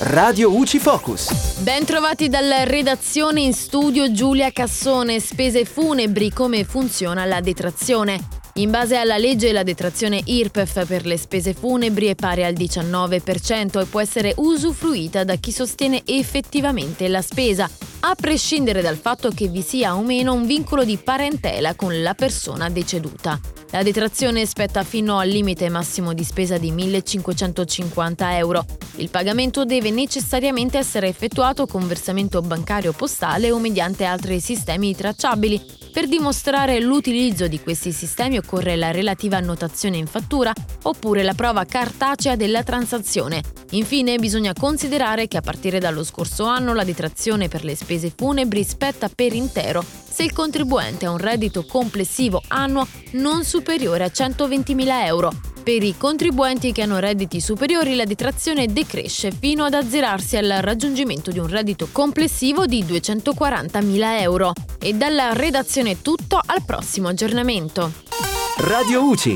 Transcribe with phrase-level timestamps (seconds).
[0.00, 1.60] Radio UCI Focus.
[1.60, 8.42] Ben trovati dalla redazione in studio Giulia Cassone, spese funebri, come funziona la detrazione.
[8.54, 13.80] In base alla legge la detrazione IRPEF per le spese funebri è pari al 19%
[13.80, 17.70] e può essere usufruita da chi sostiene effettivamente la spesa,
[18.06, 22.12] a prescindere dal fatto che vi sia o meno un vincolo di parentela con la
[22.12, 23.40] persona deceduta.
[23.70, 28.66] La detrazione spetta fino al limite massimo di spesa di 1.550 euro.
[28.96, 35.60] Il pagamento deve necessariamente essere effettuato con versamento bancario postale o mediante altri sistemi tracciabili.
[35.92, 40.52] Per dimostrare l'utilizzo di questi sistemi occorre la relativa annotazione in fattura
[40.82, 43.42] oppure la prova cartacea della transazione.
[43.70, 48.64] Infine bisogna considerare che a partire dallo scorso anno la detrazione per le spese funebri
[48.64, 49.84] spetta per intero
[50.14, 55.32] se il contribuente ha un reddito complessivo annuo non superiore a 120.000 euro.
[55.64, 61.30] Per i contribuenti che hanno redditi superiori la detrazione decresce fino ad azzerarsi al raggiungimento
[61.30, 64.52] di un reddito complessivo di 240.000 euro.
[64.78, 67.90] E dalla redazione tutto, al prossimo aggiornamento.
[68.58, 69.32] Radio UCI,